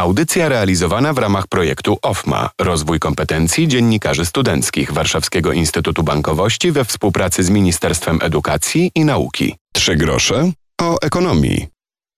[0.00, 7.42] Audycja realizowana w ramach projektu OFMA Rozwój kompetencji dziennikarzy studenckich Warszawskiego Instytutu Bankowości we współpracy
[7.42, 9.54] z Ministerstwem Edukacji i Nauki.
[9.74, 11.66] Trzy grosze o ekonomii.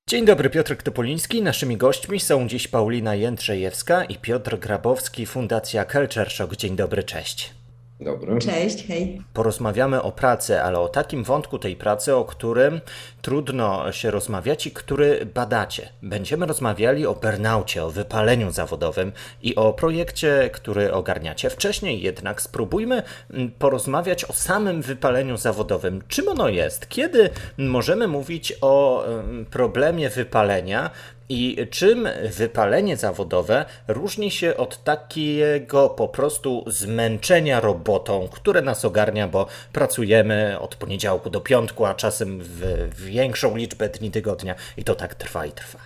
[0.09, 1.43] Dzień dobry, Piotr Topoliński.
[1.43, 6.57] Naszymi gośćmi są dziś Paulina Jędrzejewska i Piotr Grabowski, Fundacja Culture Shock.
[6.57, 7.58] Dzień dobry, cześć.
[8.01, 8.39] Dobry.
[8.39, 9.23] Cześć, hej.
[9.33, 12.81] Porozmawiamy o pracy, ale o takim wątku tej pracy, o którym
[13.23, 15.89] trudno się rozmawiać i który badacie.
[16.03, 19.13] Będziemy rozmawiali o burnaucie, o wypaleniu zawodowym
[19.43, 21.51] i o projekcie, który ogarniacie.
[21.51, 26.03] Wcześniej jednak spróbujmy mm, porozmawiać o samym wypaleniu zawodowym.
[26.09, 26.89] Czym ono jest?
[26.89, 30.91] Kiedy możemy mówić o mm, problemie wypalenia?
[31.29, 39.29] I czym wypalenie zawodowe różni się od takiego po prostu zmęczenia robotą, które nas ogarnia,
[39.29, 44.95] bo pracujemy od poniedziałku do piątku, a czasem w większą liczbę dni tygodnia i to
[44.95, 45.79] tak trwa i trwa?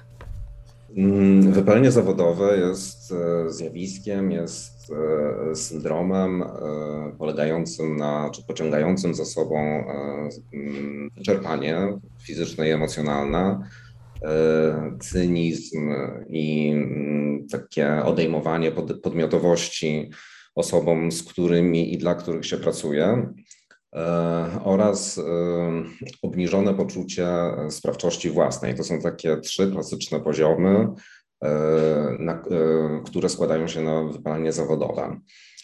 [0.96, 4.92] Mm, wypalenie zawodowe jest e, zjawiskiem, jest
[5.50, 6.46] e, syndromem e,
[7.18, 9.84] polegającym na, czy pociągającym za sobą
[10.52, 13.68] mm, wyczerpanie fizyczne i emocjonalne
[15.00, 15.90] cynizm
[16.28, 20.10] i mm, takie odejmowanie podmiotowości
[20.54, 23.32] osobom, z którymi i dla których się pracuje,
[23.96, 24.00] e,
[24.64, 25.22] oraz e,
[26.22, 27.26] obniżone poczucie
[27.70, 28.74] sprawczości własnej.
[28.74, 30.88] To są takie trzy klasyczne poziomy,
[33.04, 35.20] które składają się na wypalenie zawodowe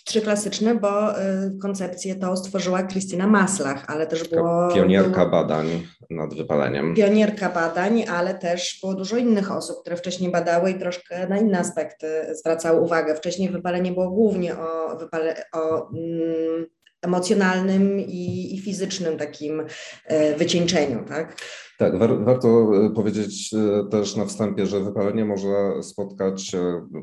[0.08, 4.68] trzy klasyczne, bo y, koncepcję to stworzyła Krystyna Maslach, ale też było...
[4.74, 5.66] Pionierka badań
[6.10, 6.94] nad wypaleniem.
[6.94, 11.58] Pionierka badań, ale też było dużo innych osób, które wcześniej badały i troszkę na inne
[11.58, 13.14] aspekty zwracały uwagę.
[13.14, 16.66] Wcześniej wypalenie było głównie o, wypale, o mm,
[17.02, 21.36] emocjonalnym i, i, fizycznym takim y, wycieńczeniu, tak?
[21.78, 23.54] Tak, war, warto y, powiedzieć
[23.90, 26.56] też na wstępie, że wypalenie może spotkać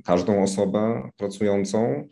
[0.05, 2.07] każdą osobę pracującą,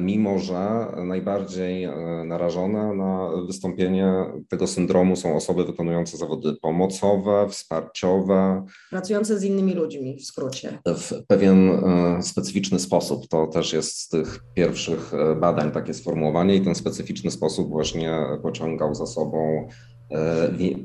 [0.00, 1.94] mimo że najbardziej e,
[2.26, 4.12] narażone na wystąpienie
[4.48, 8.66] tego syndromu są osoby wykonujące zawody pomocowe, wsparciowe.
[8.90, 10.78] Pracujące z innymi ludźmi, w skrócie.
[10.86, 13.28] W pewien e, specyficzny sposób.
[13.28, 18.94] To też jest z tych pierwszych badań takie sformułowanie i ten specyficzny sposób właśnie pociągał
[18.94, 19.68] za sobą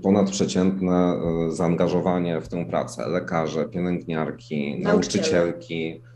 [0.03, 3.07] ponadprzeciętne zaangażowanie w tę pracę.
[3.07, 6.10] Lekarze, pielęgniarki, nauczycielki E,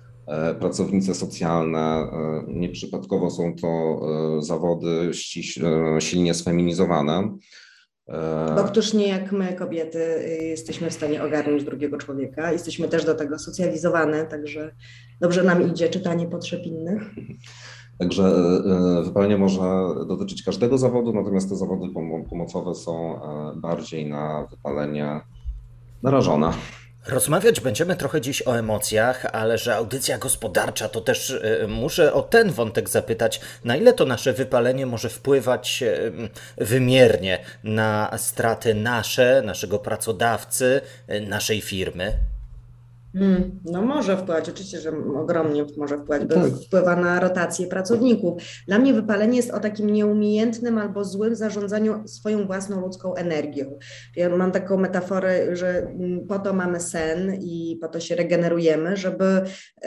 [0.60, 1.80] pracownice socjalne.
[1.80, 5.12] E, nieprzypadkowo są to e, zawody
[6.00, 7.38] silnie sfeminizowane.
[8.56, 10.00] Bo któż nie jak my, kobiety,
[10.42, 12.52] jesteśmy w stanie ogarnąć drugiego człowieka.
[12.52, 14.76] Jesteśmy też do tego socjalizowane, także
[15.22, 17.02] dobrze nam idzie czytanie potrzeb innych.
[18.00, 18.32] Także
[19.04, 19.62] wypalenie może
[20.08, 21.94] dotyczyć każdego zawodu, natomiast te zawody
[22.30, 23.20] pomocowe są
[23.56, 25.22] bardziej na wypalenie
[26.04, 26.52] narażone.
[27.08, 32.22] Rozmawiać będziemy trochę dziś o emocjach, ale że audycja gospodarcza to też y, muszę o
[32.22, 36.12] ten wątek zapytać, na ile to nasze wypalenie może wpływać y,
[36.58, 42.14] wymiernie na straty nasze, naszego pracodawcy, y, naszej firmy?
[43.18, 46.52] Hmm, no może wpływać, oczywiście, że ogromnie może wpływać, bo tak.
[46.68, 48.44] wpływa na rotację pracowników.
[48.68, 53.78] Dla mnie wypalenie jest o takim nieumiejętnym albo złym zarządzaniu swoją własną ludzką energią.
[54.16, 58.98] Ja mam taką metaforę, że mm, po to mamy sen i po to się regenerujemy,
[58.98, 59.42] żeby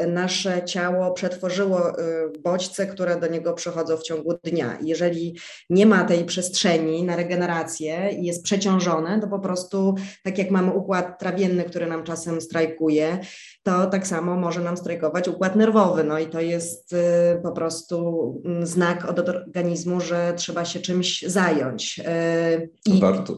[0.07, 2.03] nasze ciało przetworzyło y,
[2.45, 4.79] bodźce, które do niego przychodzą w ciągu dnia.
[4.83, 5.39] Jeżeli
[5.71, 10.73] nie ma tej przestrzeni na regenerację i jest przeciążone, to po prostu tak jak mamy
[10.73, 13.18] układ trawienny, który nam czasem strajkuje,
[13.63, 16.05] to tak samo może nam strajkować układ nerwowy.
[16.05, 16.97] No i to jest y,
[17.43, 21.99] po prostu mm, znak od organizmu, że trzeba się czymś zająć.
[21.99, 23.01] Y, I...
[23.01, 23.37] Warto.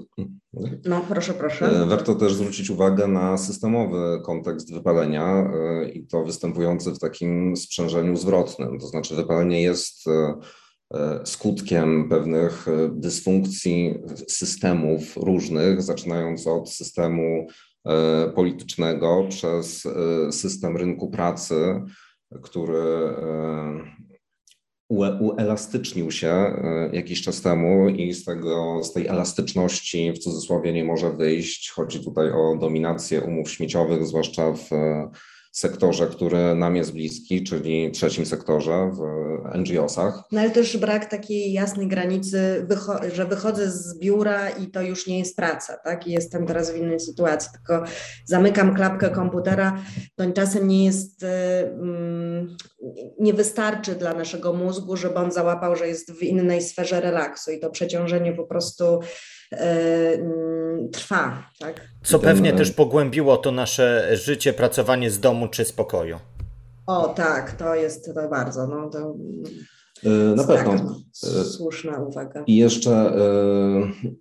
[0.84, 1.82] No, proszę, proszę.
[1.82, 5.52] Y, warto też zwrócić uwagę na systemowy kontekst wypalenia
[5.94, 8.78] i to występujący w takim sprzężeniu zwrotnym.
[8.78, 10.04] To znaczy, wypalenie jest
[11.24, 13.94] skutkiem pewnych dysfunkcji
[14.28, 17.46] systemów różnych, zaczynając od systemu
[18.34, 21.82] politycznego przez e, system rynku pracy,
[22.42, 24.00] który e,
[25.20, 26.62] uelastycznił się
[26.92, 31.70] jakiś czas temu i z, tego, z tej elastyczności w cudzysłowie nie może wyjść.
[31.70, 34.68] Chodzi tutaj o dominację umów śmieciowych, zwłaszcza w
[35.50, 39.00] sektorze, który nam jest bliski, czyli trzecim sektorze w
[39.58, 40.22] NGO-sach.
[40.32, 45.06] No ale też brak takiej jasnej granicy, wycho że wychodzę z biura i to już
[45.06, 46.06] nie jest praca, tak?
[46.06, 47.84] I jestem teraz w innej sytuacji, tylko
[48.26, 49.82] zamykam klapkę komputera,
[50.16, 52.56] to czasem nie jest, mm,
[53.20, 57.60] nie wystarczy dla naszego mózgu, żeby on załapał, że jest w innej sferze relaksu i
[57.60, 59.00] to przeciążenie po prostu
[60.92, 61.42] trwa.
[61.58, 61.88] Tak?
[62.02, 66.18] Co pewnie też pogłębiło to nasze życie, pracowanie z domu czy z pokoju.
[66.86, 68.66] O tak, to jest to bardzo.
[68.66, 69.14] No, to...
[70.04, 70.96] E, na pewno.
[71.40, 72.44] E, słuszna uwaga.
[72.46, 73.12] I jeszcze e,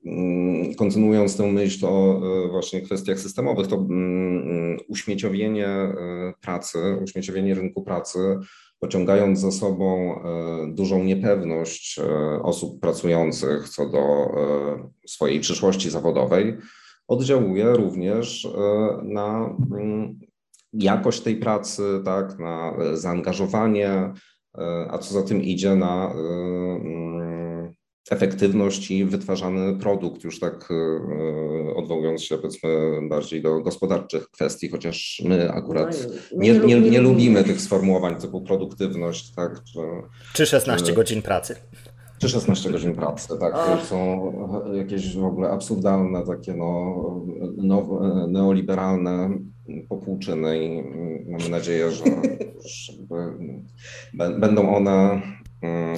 [0.06, 2.22] mm, kontynuując tę myśl o
[2.52, 5.68] właśnie kwestiach systemowych, to mm, uśmieciowienie
[6.42, 8.20] pracy, uśmieciowienie rynku pracy,
[8.80, 10.20] pociągając za sobą
[10.68, 12.00] dużą niepewność
[12.44, 14.28] osób pracujących co do
[15.08, 16.58] swojej przyszłości zawodowej,
[17.08, 18.48] oddziałuje również
[19.04, 20.20] na mm,
[20.74, 24.14] jakość tej pracy, tak, na zaangażowanie,
[24.58, 27.39] E, a co za tym idzie na e, mm,
[28.12, 32.70] efektywność i wytwarzany produkt, już tak e, odwołując się powiedzmy
[33.10, 38.16] bardziej do gospodarczych kwestii, chociaż my akurat no nie, nie, nie, nie lubimy tych sformułowań
[38.16, 39.64] typu produktywność, tak?
[39.64, 39.80] Czy,
[40.34, 41.56] czy 16 czy, godzin pracy.
[42.18, 43.54] Czy 16 godzin pracy, tak.
[43.54, 44.32] To są
[44.74, 46.96] jakieś w ogóle absurdalne, takie no,
[47.58, 49.30] no, neoliberalne
[49.90, 50.84] popłuczyny i
[51.32, 52.04] mamy nadzieję, że,
[52.66, 52.94] że
[54.40, 55.40] będą one Mm,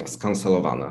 [0.06, 0.86] skancelowane.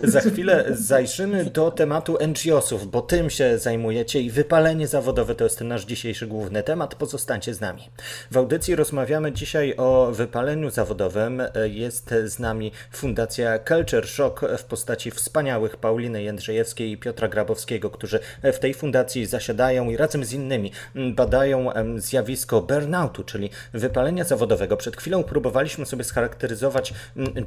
[0.00, 5.60] Za chwilę zajrzymy do tematu NGO-sów, bo tym się zajmujecie i wypalenie zawodowe to jest
[5.60, 6.94] nasz dzisiejszy główny temat.
[6.94, 7.90] Pozostańcie z nami.
[8.30, 11.42] W audycji rozmawiamy dzisiaj o wypaleniu zawodowym.
[11.64, 18.20] Jest z nami Fundacja Culture Shock w postaci wspaniałych Pauliny Jędrzejewskiej i Piotra Grabowskiego, którzy
[18.42, 24.76] w tej fundacji zasiadają i razem z innymi badają zjawisko burnoutu, czyli wypalenia zawodowego.
[24.76, 26.94] Przed chwilą próbowaliśmy sobie scharakteryzować,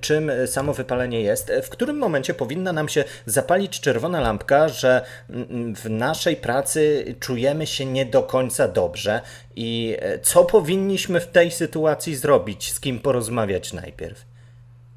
[0.01, 5.01] czym sam samo wypalenie jest, w którym momencie powinna nam się zapalić czerwona lampka, że
[5.29, 9.21] mm, w naszej pracy czujemy się nie do końca dobrze
[9.55, 14.34] i e, co powinniśmy w tej sytuacji zrobić, z kim porozmawiać najpierw?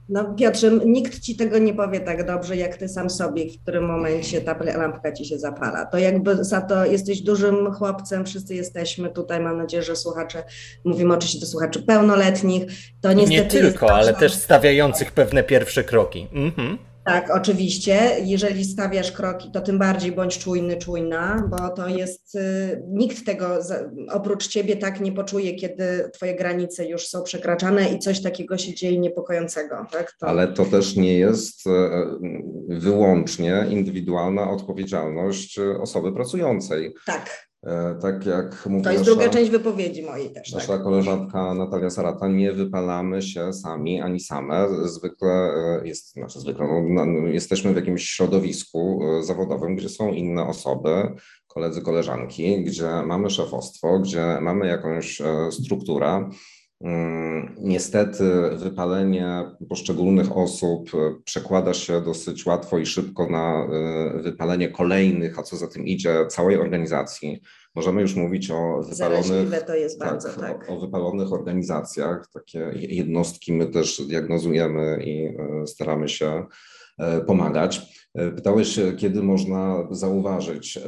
[0.09, 3.85] No Piotrze, nikt ci tego nie powie tak dobrze, jak ty sam sobie, w którym
[3.85, 5.87] momencie ta lampka ci się zapala.
[5.87, 10.45] To jakby za to jesteś dużym chłopcem, wszyscy jesteśmy tutaj, mam nadzieję, że słuchacze,
[10.85, 12.65] mówimy oczywiście do słuchaczy pełnoletnich,
[13.01, 16.29] to niestety Nie tylko, ale też stawiających pewne pierwsze kroki.
[16.33, 16.79] Mhm.
[17.09, 18.17] Tak, oczywiście.
[18.25, 23.59] Jeżeli stawiasz kroki, to tym bardziej bądź czujny, czujna, bo to jest, y, nikt tego
[24.11, 28.75] oprócz ciebie tak nie poczuje, kiedy twoje granice już są przekraczane i coś takiego się
[28.75, 29.87] dzieje niepokojącego.
[29.93, 30.13] Tak?
[30.21, 30.27] To...
[30.27, 31.71] Ale to też nie jest e,
[32.69, 36.95] wyłącznie indywidualna odpowiedzialność osoby pracującej.
[37.07, 37.49] Tak.
[37.67, 40.53] E, tak jak mówi To jest nasza, druga część wypowiedzi mojej też.
[40.53, 40.83] Nasza tak.
[40.83, 44.69] koleżanka Natalia Sarata, nie wypalamy się sami ani same.
[44.85, 50.13] Zwykle e, jest, znaczy zwykle, no, no, jesteśmy w jakimś środowisku e, zawodowym, gdzie są
[50.13, 51.15] inne osoby,
[51.47, 56.29] koledzy, koleżanki, gdzie mamy szefostwo, gdzie mamy jakąś strukturę.
[56.81, 60.91] Mm, niestety wypalenie poszczególnych osób
[61.25, 63.69] przekłada się dosyć łatwo i szybko na
[64.23, 67.41] wypalenie kolejnych, a co za tym idzie, całej organizacji.
[67.75, 70.71] Możemy już mówić o wypalonych, to jest tak, bardzo, tak.
[70.71, 72.29] O, o wypalonych organizacjach.
[72.35, 76.47] Takie jednostki my też diagnozujemy i e, staramy się
[76.99, 78.08] e, pomagać.
[78.19, 80.79] E, pytałeś, kiedy można zauważyć,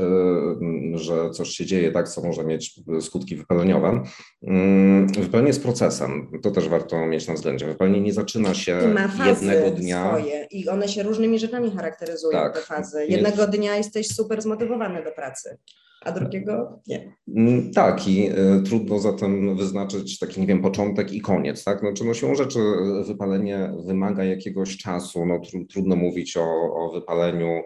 [0.94, 4.02] że coś się dzieje, tak, co może mieć skutki wypaleniowe.
[4.42, 7.66] Mm, wypalenie jest procesem, to też warto mieć na względzie.
[7.66, 8.78] Wypalenie nie zaczyna się
[9.26, 10.08] jednego dnia.
[10.08, 12.54] Swoje I one się różnymi rzeczami charakteryzują, tak.
[12.54, 13.06] te fazy.
[13.06, 15.58] Jednego dnia jesteś super zmotywowany do pracy
[16.00, 17.12] a drugiego nie.
[17.36, 21.80] Mm, tak, i y, trudno zatem wyznaczyć taki, nie wiem, początek i koniec, tak?
[21.80, 22.58] Znaczy, no siłą rzeczy
[23.06, 27.62] wypalenie wymaga jakiegoś czasu, no tr trudno mówić o, o wypaleniu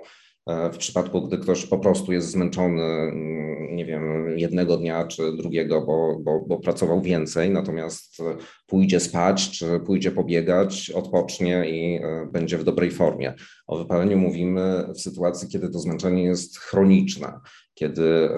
[0.47, 5.37] e, w przypadku, gdy ktoś po prostu jest zmęczony, mm, nie wiem, jednego dnia czy
[5.37, 8.19] drugiego, bo, bo, bo, pracował więcej, natomiast
[8.67, 13.35] pójdzie spać, czy pójdzie pobiegać, odpocznie i e, będzie w dobrej formie.
[13.67, 17.41] O wypaleniu mówimy w sytuacji, kiedy to zmęczenie jest chroniczne
[17.75, 18.31] kiedy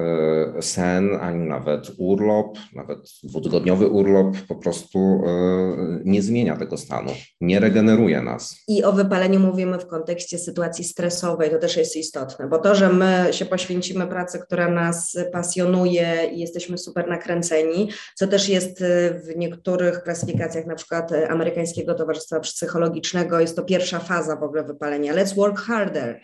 [0.57, 7.11] e, sen, ani nawet urlop, nawet dwutygodniowy urlop po prostu e, nie zmienia tego stanu,
[7.41, 8.57] nie regeneruje nas.
[8.69, 12.89] I o wypaleniu mówimy w kontekście sytuacji stresowej, to też jest istotne, bo to, że
[12.89, 19.21] my się poświęcimy pracy, która nas pasjonuje i jesteśmy super nakręceni, co też jest e,
[19.21, 25.13] w niektórych klasyfikacjach, na przykład amerykańskiego Towarzystwa Psychologicznego, jest to pierwsza faza w ogóle wypalenia.
[25.17, 26.21] Let's work harder.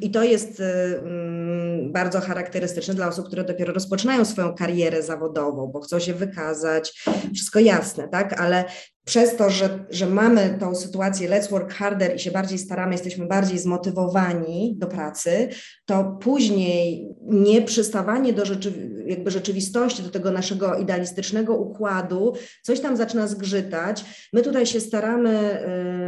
[0.00, 0.64] I to jest y,
[0.98, 7.04] mm, bardzo charakterystyczne dla osób, które dopiero rozpoczynają swoją karierę zawodową, bo chcą się wykazać,
[7.34, 8.40] wszystko jasne, tak?
[8.40, 8.64] Ale
[9.08, 13.26] przez to, że, że mamy tą sytuację let's work harder i się bardziej staramy, jesteśmy
[13.26, 15.48] bardziej zmotywowani do pracy,
[15.86, 23.26] to później nieprzystawanie do rzeczy, jakby rzeczywistości, do tego naszego idealistycznego układu, coś tam zaczyna
[23.26, 24.04] zgrzytać.
[24.32, 25.62] My tutaj się staramy,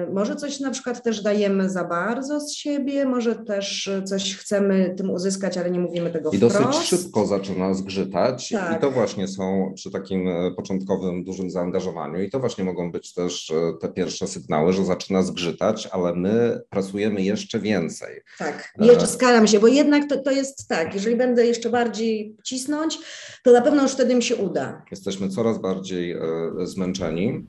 [0.09, 4.95] y, może coś na przykład też dajemy za bardzo z siebie, może też coś chcemy
[4.97, 6.63] tym uzyskać, ale nie mówimy tego I wprost.
[6.63, 8.77] dosyć szybko zaczyna zgrzytać Tak.
[8.79, 13.51] i to właśnie są przy takim początkowym dużym zaangażowaniu i to właśnie mogą być też
[13.51, 18.21] e, te pierwsze sygnały, że zaczyna zgrzytać, ale my pracujemy jeszcze więcej.
[18.39, 18.87] Tak, E.
[18.87, 22.99] jeszcze skalam się, bo jednak to, to jest tak, jeżeli będę jeszcze bardziej cisnąć,
[23.45, 24.85] to na pewno już wtedy mi się uda.
[24.91, 26.21] Jesteśmy coraz bardziej e,
[26.63, 27.47] zmęczeni,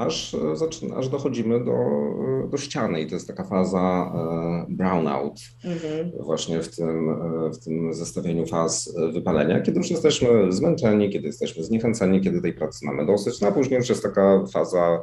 [0.00, 5.40] aż, e, aż dochodzimy do, e, do ściany i to jest taka faza e, brownout
[5.64, 6.10] Mhm.
[6.24, 7.16] właśnie w tym,
[7.52, 12.86] w tym zestawieniu faz wypalenia, kiedy już jesteśmy zmęczeni, kiedy jesteśmy zniechęceni, kiedy tej pracy
[12.86, 15.02] mamy dosyć, no a później już jest taka faza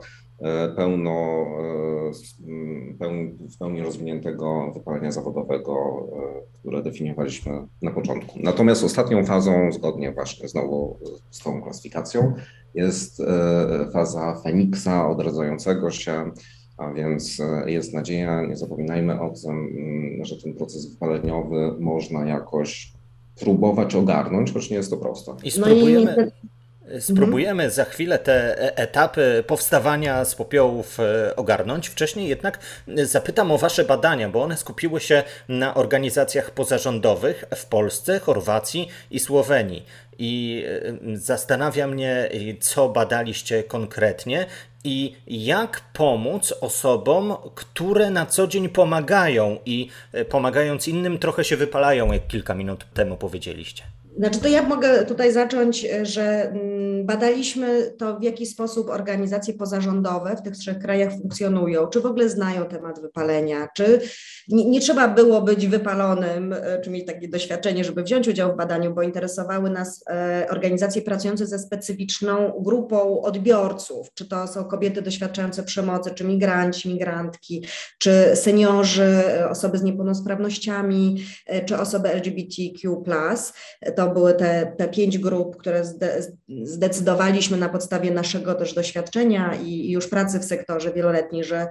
[0.75, 2.12] pełno, e,
[2.48, 5.74] m, pełni, w pełni rozwiniętego wypalenia zawodowego,
[6.13, 8.39] e, które definiowaliśmy na początku.
[8.44, 11.00] Natomiast ostatnią fazą, zgodnie właśnie znowu
[11.32, 12.34] z tą klasyfikacją,
[12.74, 16.32] jest e, faza Feniksa odradzającego się,
[16.77, 22.25] a więc e, jest nadzieja, nie zapominajmy o tym, mm, że ten proces wypaleniowy można
[22.25, 22.94] jakoś
[23.39, 25.32] próbować ogarnąć, choć nie jest to proste.
[25.44, 26.08] I No i
[26.88, 31.88] spróbujemy, niestety- spróbujemy za chwilę te e- etapy powstawania z popiołów e, ogarnąć.
[31.88, 37.65] Wcześniej jednak e, zapytam o Wasze badania, bo one skupiły się na organizacjach pozarządowych w
[37.65, 39.86] Polsce, Chorwacji i Słowenii.
[40.20, 40.63] I
[41.13, 44.46] e, zastanawia mnie, e, co badaliście konkretnie
[44.84, 51.58] i jak pomóc osobom, które na co dzień pomagają i e, pomagając innym trochę się
[51.58, 53.84] wypalają, jak kilka minut temu powiedzieliście.
[54.18, 59.54] Znaczy to ja mogę tutaj zacząć, e, że mm, badaliśmy to, w jaki sposób organizacje
[59.54, 64.00] pozarządowe w tych trzech krajach funkcjonują, czy w ogóle znają temat wypalenia, czy
[64.48, 68.58] nie, nie trzeba było być wypalonym, e, czy mieć takie doświadczenie, żeby wziąć udział w
[68.58, 75.02] badaniu, bo interesowały nas e, organizacje pracujące ze specyficzną grupą odbiorców, czy to są kobiety
[75.02, 77.66] doświadczające przemocy, czy migranci, migrantki,
[77.98, 81.26] czy seniorzy, osoby z niepełnosprawnościami,
[81.66, 83.04] czy osoby LGBTQ+.
[83.96, 86.22] To były te, te pięć grup, które zde,
[86.64, 91.68] zdecydowaliśmy na podstawie naszego też doświadczenia i, i już pracy w sektorze wieloletniej, że,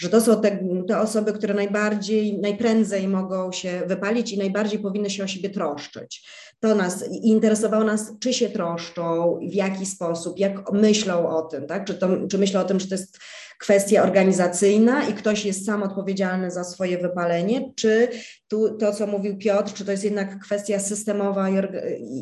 [0.00, 5.10] że to są te, te osoby, które najbardziej, najprędzej mogą się wypalić i najbardziej powinny
[5.10, 6.28] się o siebie troszczyć.
[6.60, 11.84] To nas interesowało nas, czy się troszczą, w jaki sposób, jak myślą o tym, tak?
[11.84, 13.18] Czy, to, czy myślą o tym, że to jest
[13.58, 18.08] kwestia organizacyjna i ktoś jest sam odpowiedzialny za swoje wypalenie, czy
[18.48, 21.54] tu to, co mówił Piotr, czy to jest jednak kwestia systemowa i,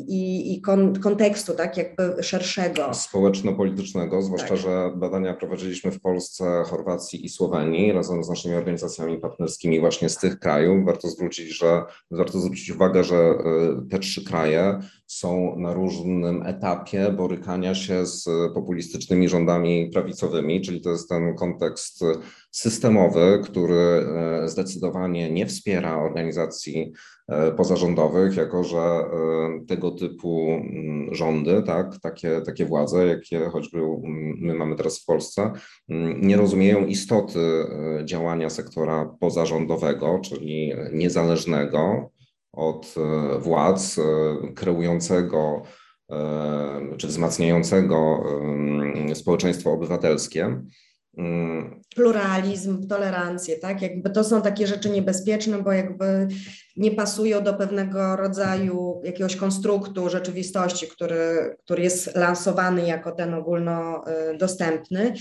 [0.07, 2.93] i, i kon, kontekstu, tak, jakby szerszego.
[2.93, 4.57] społeczno-politycznego, zwłaszcza, Tak.
[4.57, 10.17] że badania prowadziliśmy w Polsce, Chorwacji i Słowenii razem z naszymi organizacjami partnerskimi właśnie z
[10.17, 10.85] tych krajów.
[10.85, 17.11] Warto zwrócić, że, warto zwrócić uwagę, że y, te trzy kraje są na różnym etapie
[17.11, 22.03] borykania się z populistycznymi rządami prawicowymi, czyli to jest ten kontekst
[22.55, 23.75] systemowy, który
[24.43, 26.93] e, zdecydowanie nie wspiera organizacji
[27.27, 29.05] e, pozarządowych, jako że e,
[29.67, 35.05] tego typu mm, rządy, tak, takie, takie władze, jakie choćby mm, my mamy teraz w
[35.05, 35.51] Polsce,
[35.89, 37.39] mm, nie rozumieją istoty
[38.05, 42.11] działania sektora pozarządowego, czyli niezależnego
[42.53, 42.95] od
[43.39, 43.99] władz,
[44.55, 45.61] kreującego
[46.97, 48.23] czy wzmacniającego
[49.13, 50.61] społeczeństwo obywatelskie.
[51.17, 56.27] Mm, Pluralizm, tolerancję, tak, jakby to są takie rzeczy niebezpieczne, bo jakby
[56.77, 65.13] nie pasują do pewnego rodzaju jakiegoś konstruktu rzeczywistości, który, który jest lansowany jako ten ogólnodostępny.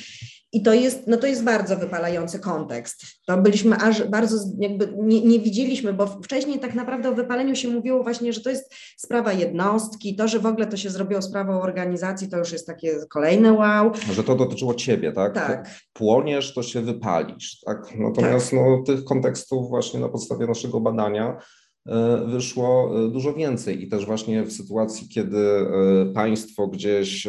[0.55, 3.03] I to jest, no to jest bardzo wypalający kontekst.
[3.27, 7.69] To byliśmy aż bardzo, jakby nie, nie widzieliśmy, bo wcześniej tak naprawdę o wypaleniu się
[7.69, 11.61] mówiło właśnie, że to jest sprawa jednostki, to, że w ogóle to się zrobiło sprawą
[11.63, 13.93] organizacji, to już jest takie kolejne wow.
[14.13, 15.35] że to dotyczyło ciebie, tak?
[15.35, 15.71] Tak.
[15.93, 17.99] Płoniesz, to się wypalisz, tak?
[17.99, 21.39] Natomiast no, tych kontekstów właśnie na podstawie naszego badania
[21.87, 25.67] e, wyszło e, dużo więcej i też właśnie w sytuacji, kiedy e,
[26.15, 27.29] państwo gdzieś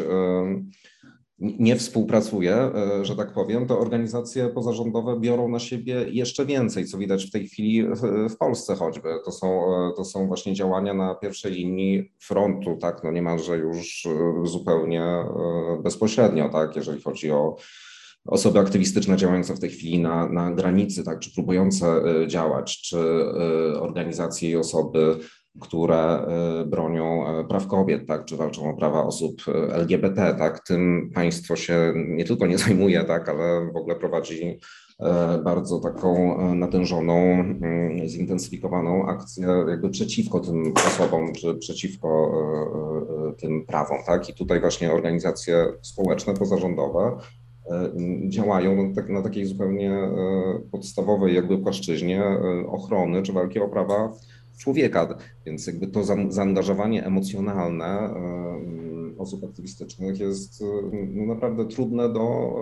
[1.39, 6.97] nie współpracuje, e, że tak powiem, to organizacje pozarządowe biorą na siebie jeszcze więcej, co
[6.97, 7.87] widać w tej chwili
[8.29, 9.09] w, Polsce choćby.
[9.25, 14.05] To są, e, to są właśnie działania na pierwszej linii frontu, tak, no niemalże już
[14.05, 15.25] e, zupełnie
[15.83, 17.55] bezpośrednio, tak, jeżeli chodzi o
[18.25, 22.97] osoby aktywistyczne działające w tej chwili na, na granicy, tak, czy próbujące działać, czy
[23.79, 25.19] organizacje i osoby
[25.61, 26.27] które
[26.67, 32.25] bronią praw kobiet, tak, czy walczą o prawa osób LGBT, tak, tym państwo się nie
[32.25, 34.59] tylko nie zajmuje, tak, ale w ogóle prowadzi
[35.43, 42.31] bardzo taką natężoną, mm, zintensyfikowaną akcję jakby przeciwko tym osobom, czy przeciwko
[43.37, 47.17] tym prawom, tak, i tutaj właśnie organizacje społeczne, pozarządowe
[47.71, 47.91] E,
[48.29, 50.09] działają na, tak, na takiej zupełnie e,
[50.71, 54.11] podstawowej jakby płaszczyźnie e, ochrony czy walki o prawa
[54.57, 55.17] człowieka.
[55.45, 58.13] Więc jakby to zaangażowanie emocjonalne
[59.17, 60.63] osób aktywistycznych jest
[61.13, 62.55] no, naprawdę trudne do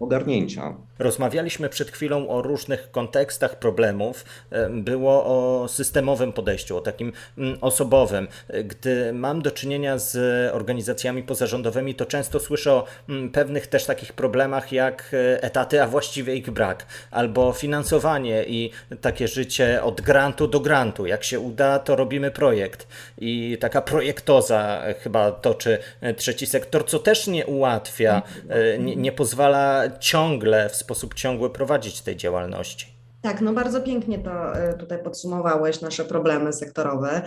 [0.00, 0.76] ogarnięcia.
[1.02, 4.24] Rozmawialiśmy przed chwilą o różnych kontekstach problemów.
[4.70, 8.28] Było o systemowym podejściu, o takim mm, osobowym.
[8.64, 10.16] Gdy mam do czynienia z
[10.54, 15.86] organizacjami pozarządowymi, to często słyszę o mm, pewnych też takich problemach jak e, etaty, a
[15.86, 21.06] właściwie ich brak, albo finansowanie i takie życie od grantu do grantu.
[21.06, 22.86] Jak się uda, to robimy projekt.
[23.18, 29.12] I taka projektoza chyba toczy e, trzeci sektor, co też nie ułatwia, e, nie, nie
[29.12, 33.02] pozwala ciągle, w sposób ciągły prowadzić tej działalności.
[33.22, 37.22] Tak, no bardzo pięknie to e, tutaj podsumowałeś, nasze problemy sektorowe.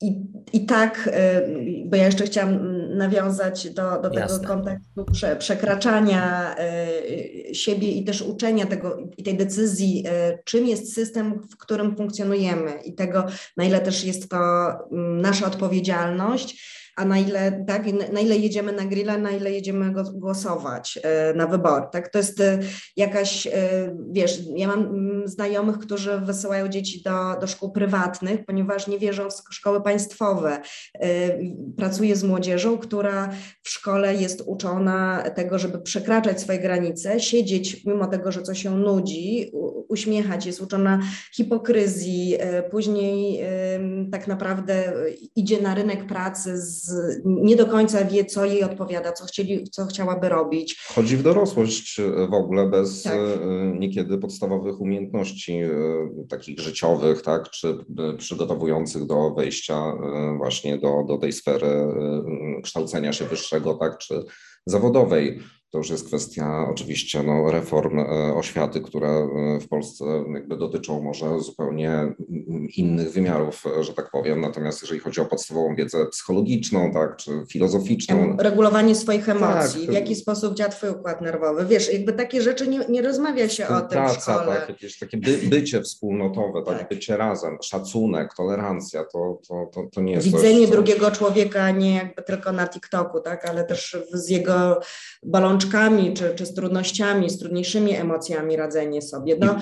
[0.00, 0.22] I,
[0.52, 1.48] I tak, e,
[1.86, 8.22] bo ja jeszcze chciałam nawiązać do, do tego kontekstu prze, przekraczania e, siebie i też
[8.22, 10.04] uczenia tego i tej decyzji,
[10.44, 14.38] czym jest system, w którym funkcjonujemy i tego, na ile też jest to
[15.20, 20.98] nasza odpowiedzialność a na ile, tak, na ile jedziemy na grilla, na ile jedziemy głosować
[21.02, 21.86] e, na wybory.
[21.92, 22.08] Tak?
[22.08, 22.58] To jest e,
[22.96, 23.50] jakaś, e,
[24.10, 29.28] wiesz, ja mam mm, znajomych, którzy wysyłają dzieci do, do szkół prywatnych, ponieważ nie wierzą
[29.30, 30.60] w szkoły państwowe.
[31.76, 33.28] Pracuję z młodzieżą, która
[33.62, 38.76] w szkole jest uczona tego, żeby przekraczać swoje granice, siedzieć mimo tego, że coś się
[38.76, 39.50] nudzi,
[39.88, 41.00] uśmiechać, jest uczona
[41.36, 42.38] hipokryzji,
[42.70, 43.40] później
[44.12, 44.92] tak naprawdę
[45.36, 46.87] idzie na rynek pracy z
[47.24, 50.80] nie do końca wie, co jej odpowiada, co, chcieli, co chciałaby robić.
[50.94, 53.14] Chodzi w dorosłość e, w ogóle bez tak.
[53.14, 55.68] E, niekiedy podstawowych umiejętności e,
[56.28, 57.78] takich życiowych, tak, czy
[58.18, 59.92] przygotowujących do wejścia
[60.36, 61.68] właśnie do, do tej sfery
[62.62, 64.24] kształcenia się wyższego, tak, czy
[64.66, 65.40] zawodowej.
[65.70, 71.02] To już jest kwestia oczywiście no, reform e, oświaty, które e, w Polsce jakby dotyczą
[71.02, 72.14] może zupełnie
[72.76, 74.40] innych wymiarów, że tak powiem.
[74.40, 78.36] Natomiast jeżeli chodzi o podstawową wiedzę psychologiczną, tak, czy filozoficzną.
[78.38, 81.66] Regulowanie swoich emocji, tak, w jaki sposób działa twój układ nerwowy.
[81.66, 84.56] Wiesz, jakby takie rzeczy nie, nie rozmawia się o tym w szkole.
[84.56, 89.88] Tak, jakieś takie by, bycie wspólnotowe, tak, tak, bycie razem, szacunek, tolerancja, to, to, to,
[89.92, 93.96] to nie jest Widzenie coś, drugiego człowieka nie jakby tylko na TikToku, tak, ale też
[94.12, 94.80] z jego
[95.22, 99.36] balon bolączkami czy, czy z trudnościami, z trudniejszymi emocjami radzenie sobie.
[99.40, 99.56] No.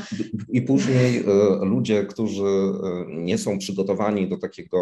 [0.52, 1.24] I, I, później e,
[1.64, 4.78] ludzie, którzy e, nie są przygotowani do takiego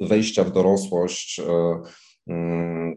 [0.00, 1.40] e, wejścia w dorosłość,
[2.26, 2.96] mm,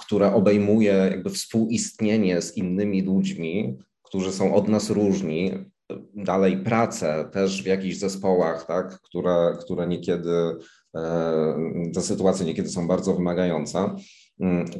[0.00, 5.52] która obejmuje jakby współistnienie z innymi ludźmi, którzy są od nas różni,
[6.14, 10.56] dalej pracę też w jakichś zespołach, tak, które, które niekiedy,
[11.94, 13.96] te sytuacje niekiedy są bardzo wymagające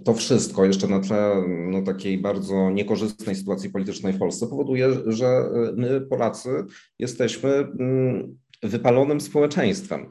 [0.04, 5.26] to wszystko jeszcze na tle no, takiej bardzo niekorzystnej sytuacji politycznej w Polsce powoduje, że
[5.26, 6.48] y, my, Polacy,
[6.98, 10.08] jesteśmy mm, wypalonym społeczeństwem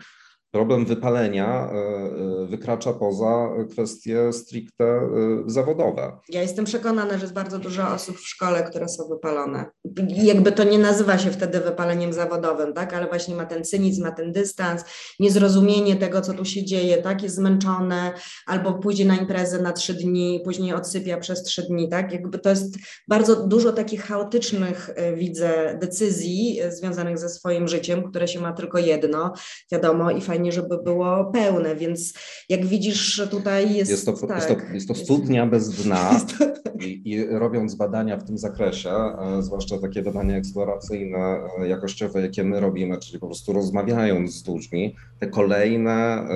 [0.54, 5.10] problem wypalenia e, e, wykracza poza kwestie stricte e,
[5.46, 6.18] zawodowe.
[6.30, 9.66] Ja jestem przekonana, że jest bardzo dużo osób w szkole, które są wypalone.
[10.08, 12.94] Jakby to nie nazywa się wtedy wypaleniem zawodowym, tak?
[12.94, 14.84] ale właśnie ma ten cynizm, ma ten dystans,
[15.20, 17.24] niezrozumienie tego, co tu się dzieje, tak?
[17.24, 18.12] jest zmęczone
[18.48, 21.90] albo pójdzie na imprezę na trzy dni, później odsypia przez trzy dni.
[21.90, 22.14] Tak?
[22.14, 22.76] Jakby to jest
[23.08, 29.34] bardzo dużo takich chaotycznych, widzę, decyzji związanych ze swoim życiem, które się ma tylko jedno,
[29.72, 32.14] wiadomo, i fajnie fajnie, żeby było pełne, więc
[32.50, 33.92] jak widzisz, tutaj jest.
[33.92, 36.20] Jest to, tak, jest to, jest to studnia bez dna.
[36.86, 42.44] I, I, robiąc badania w tym zakresie, e, zwłaszcza takie badania eksploracyjne, e, jakościowe, jakie
[42.44, 46.28] my robimy, czyli po prostu rozmawiając z ludźmi, te kolejne e,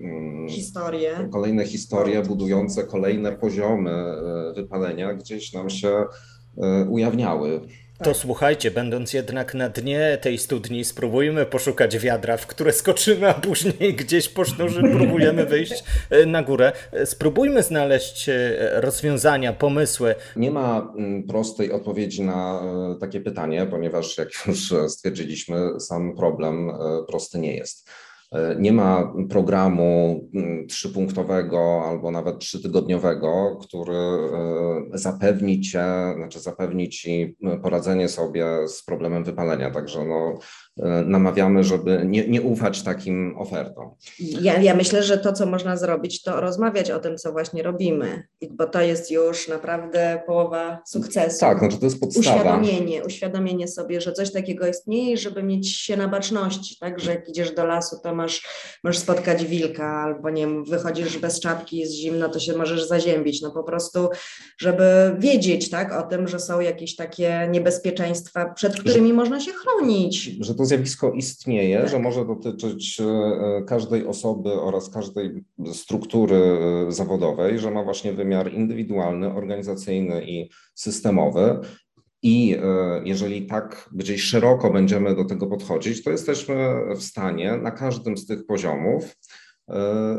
[0.00, 3.90] mm, historie, kolejne historie budujące kolejne poziomy
[4.54, 6.04] wypalenia gdzieś nam się
[6.88, 7.60] ujawniały.
[7.98, 8.16] To tak.
[8.16, 13.94] słuchajcie, będąc jednak na dnie tej studni, spróbujmy poszukać wiadra, w które skoczymy, a później
[13.94, 16.72] gdzieś po sznurze próbujemy wyjść e, na górę.
[16.92, 18.34] E, spróbujmy znaleźć e,
[18.80, 20.14] rozwiązania, pomysły.
[20.36, 22.62] Nie ma mm, prostej odpowiedzi na
[23.00, 26.72] takie pytanie, ponieważ jak już stwierdziliśmy, sam problem
[27.08, 27.90] prosty nie jest.
[28.32, 35.84] E, nie ma programu mm, trzypunktowego albo nawet trzytygodniowego, który e, zapewni cię,
[36.16, 39.70] znaczy zapewni ci poradzenie sobie z problemem wypalenia.
[39.70, 40.38] Także no,
[41.04, 43.90] namawiamy, żeby nie, nie ufać takim ofertom.
[44.18, 48.22] Ja, ja myślę, że to, co można zrobić, to rozmawiać o tym, co właśnie robimy,
[48.50, 51.40] bo to jest już naprawdę połowa sukcesu.
[51.40, 52.36] Tak, znaczy to jest podstawa.
[52.36, 57.28] Uświadomienie, uświadomienie sobie, że coś takiego istnieje, żeby mieć się na baczności, tak, że jak
[57.28, 58.46] idziesz do lasu, to masz,
[58.84, 63.42] możesz spotkać wilka, albo nie wiem, wychodzisz bez czapki, jest zimno, to się możesz zaziębić,
[63.42, 64.08] no po prostu,
[64.58, 69.52] żeby wiedzieć, tak, o tym, że są jakieś takie niebezpieczeństwa, przed którymi że, można się
[69.52, 70.30] chronić.
[70.40, 71.88] Że to zjawisko istnieje, tak.
[71.88, 78.52] że może dotyczyć e, każdej osoby oraz każdej struktury e, zawodowej, że ma właśnie wymiar
[78.52, 81.58] indywidualny, organizacyjny i systemowy.
[82.22, 86.56] I e, jeżeli tak bardziej szeroko będziemy do tego podchodzić, to jesteśmy
[86.96, 89.16] w stanie na każdym z tych poziomów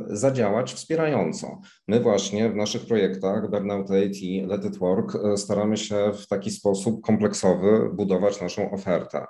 [0.07, 1.61] zadziałać wspierająco.
[1.87, 6.51] My właśnie w naszych projektach Burnout 8 i Let It Work staramy się w taki
[6.51, 9.25] sposób kompleksowy budować naszą ofertę.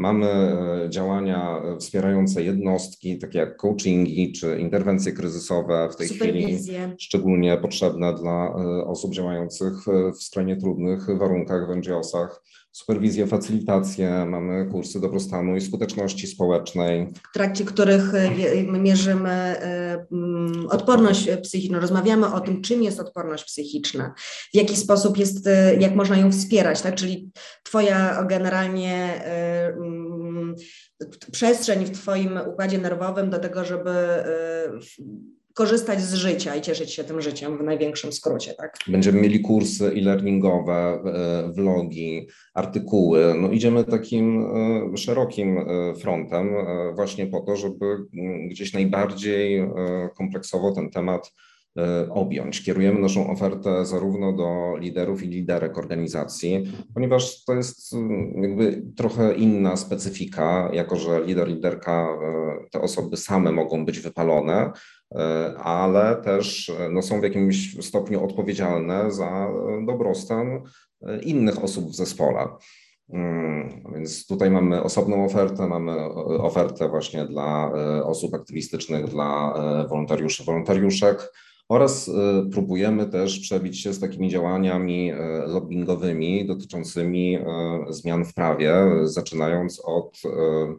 [0.00, 6.58] Mamy e, działania wspierające jednostki, takie jak coachingi czy interwencje kryzysowe w tej chwili,
[6.98, 9.74] szczególnie potrzebne dla e, osób działających
[10.14, 17.12] w skrajnie trudnych warunkach w NGO-sach superwizję, facylitację, mamy kursy dobrostanu i skuteczności społecznej.
[17.30, 20.06] W trakcie których e, mierzymy e,
[20.68, 24.14] odporność psychiczną, rozmawiamy o tym, czym jest odporność psychiczna,
[24.52, 26.94] w jaki sposób jest, e, jak można ją wspierać, tak?
[26.94, 27.30] czyli
[27.62, 29.24] twoja generalnie
[31.32, 33.90] przestrzeń w twoim układzie nerwowym do tego, żeby
[35.54, 38.54] korzystać z życia i cieszyć się tym życiem w największym skrócie.
[38.54, 38.78] Tak?
[38.88, 43.34] Będziemy mieli kursy e-learningowe, e, vlogi, artykuły.
[43.40, 44.46] No idziemy takim
[44.94, 46.50] e, szerokim e, frontem
[46.94, 49.70] właśnie po to, żeby mm, gdzieś najbardziej
[50.16, 51.32] kompleksowo ten temat
[52.10, 52.64] objąć.
[52.64, 59.34] Kierujemy naszą ofertę zarówno do liderów i liderek organizacji, ponieważ to jest mm, jakby trochę
[59.34, 62.08] inna specyfika, jako że lider, liderka,
[62.72, 64.72] te osoby same mogą być wypalone,
[65.56, 70.62] ale też e, no, są w jakimś stopniu odpowiedzialne za e, dobrostan
[71.22, 72.48] innych osób w zespole.
[73.12, 76.04] Mm, więc tutaj mamy osobną ofertę, mamy
[76.38, 77.72] ofertę właśnie dla
[78.04, 79.54] osób aktywistycznych, dla
[79.88, 81.32] wolontariuszy, wolontariuszek
[81.68, 82.10] oraz
[82.52, 85.12] próbujemy też przebić się z takimi działaniami
[85.46, 87.38] lobbyingowymi dotyczącymi
[87.88, 90.74] zmian w prawie, zaczynając od E,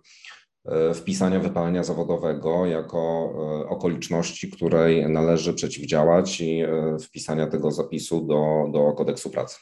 [0.94, 3.34] wpisania wypalenia zawodowego jako
[3.66, 9.60] e, okoliczności, której należy przeciwdziałać i e, wpisania tego zapisu do, do kodeksu pracy.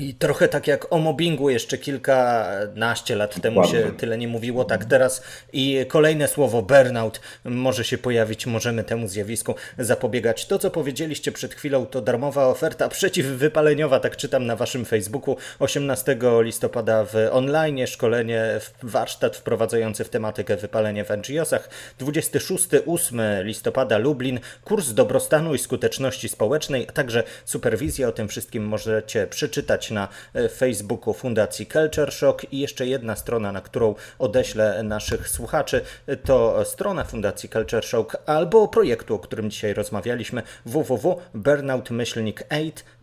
[0.00, 4.84] I trochę tak jak o mobbingu jeszcze kilkanaście lat temu się tyle nie mówiło, tak
[4.84, 5.22] teraz.
[5.52, 10.46] I kolejne słowo burnout może się pojawić, możemy temu zjawisku zapobiegać.
[10.46, 16.16] To, co powiedzieliście przed chwilą, to darmowa oferta przeciwwypaleniowa, tak czytam na waszym Facebooku, 18
[16.40, 18.44] listopada w online, szkolenie,
[18.82, 21.68] warsztat wprowadzający w tematykę wypalenie w NGO-sach,
[22.00, 29.26] 26-8 listopada Lublin, kurs dobrostanu i skuteczności społecznej, a także superwizja, o tym wszystkim możecie
[29.26, 32.52] przeczytać na e, Facebooku Fundacji Culture Shock.
[32.52, 35.80] I jeszcze jedna strona, na którą odeślę naszych słuchaczy,
[36.24, 40.42] to strona Fundacji Culture Shock albo projektu, o którym dzisiaj rozmawialiśmy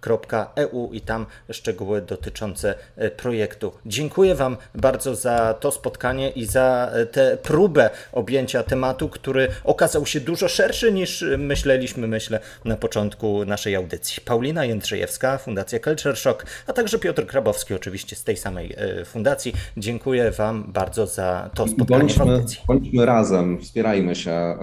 [0.01, 3.71] www.burnout-8.eu i tam szczegóły dotyczące e, projektu.
[3.85, 10.05] Dziękuję Wam bardzo za to spotkanie i za e, tę próbę objęcia tematu, który okazał
[10.05, 14.21] się dużo szerszy niż myśleliśmy, myślę, na początku naszej audycji.
[14.25, 19.53] Paulina Jędrzejewska, Fundacja Culture Shock, a także Piotr Krabowski, oczywiście z tej samej e, fundacji.
[19.77, 22.45] Dziękuję Wam bardzo za to spotkanie bądźmy.
[22.67, 24.57] Bądźmy razem, wspierajmy się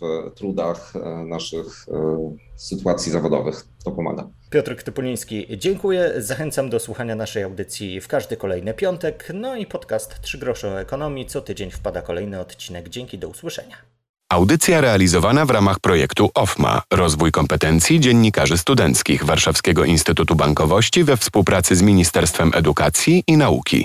[0.00, 0.92] w trudach
[1.26, 1.86] naszych
[2.56, 3.64] sytuacji zawodowych.
[3.84, 4.28] To pomaga.
[4.50, 6.12] Piotr Ktypuliński, dziękuję.
[6.18, 9.32] Zachęcam do słuchania naszej audycji w każdy kolejny piątek.
[9.34, 11.26] No i podcast Trzy grosze o ekonomii.
[11.26, 12.88] Co tydzień wpada kolejny odcinek.
[12.88, 13.76] Dzięki, do usłyszenia.
[14.28, 21.76] Audycja realizowana w ramach projektu OFMA Rozwój kompetencji dziennikarzy studenckich Warszawskiego Instytutu Bankowości we współpracy
[21.76, 23.84] z Ministerstwem Edukacji i Nauki.